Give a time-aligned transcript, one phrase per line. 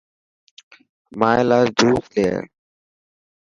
[1.19, 2.39] مائي لا جوس لي اي.